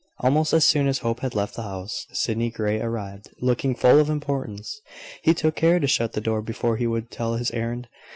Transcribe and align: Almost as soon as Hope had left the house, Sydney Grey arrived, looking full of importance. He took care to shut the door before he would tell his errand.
Almost 0.17 0.51
as 0.53 0.65
soon 0.65 0.87
as 0.87 0.97
Hope 0.97 1.19
had 1.19 1.35
left 1.35 1.53
the 1.53 1.61
house, 1.61 2.07
Sydney 2.11 2.49
Grey 2.49 2.81
arrived, 2.81 3.29
looking 3.39 3.75
full 3.75 3.99
of 3.99 4.09
importance. 4.09 4.81
He 5.21 5.35
took 5.35 5.55
care 5.55 5.79
to 5.79 5.85
shut 5.85 6.13
the 6.13 6.21
door 6.21 6.41
before 6.41 6.77
he 6.77 6.87
would 6.87 7.11
tell 7.11 7.35
his 7.35 7.51
errand. 7.51 7.87